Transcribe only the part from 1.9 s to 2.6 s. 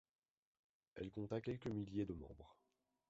de membres.